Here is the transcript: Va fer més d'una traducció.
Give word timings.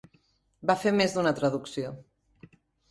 Va 0.71 0.77
fer 0.85 0.95
més 1.01 1.15
d'una 1.19 1.37
traducció. 1.43 1.95